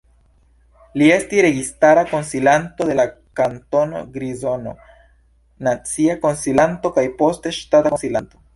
[1.01, 3.05] Li estis registara konsilanto de la
[3.41, 4.75] Kantono Grizono,
[5.71, 8.47] nacia konsilanto kaj poste ŝtata konsilanto.